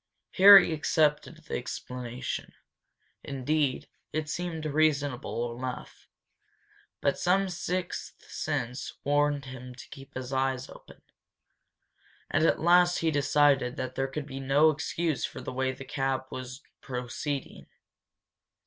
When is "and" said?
12.31-12.43